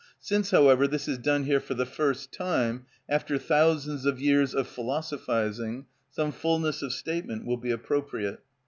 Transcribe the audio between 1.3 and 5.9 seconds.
here for the first time, after thousands of years of philosophising,